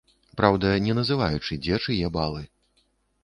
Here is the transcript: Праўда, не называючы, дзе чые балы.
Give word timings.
Праўда, 0.39 0.69
не 0.85 0.95
называючы, 0.99 1.59
дзе 1.65 1.75
чые 1.85 2.09
балы. 2.17 2.41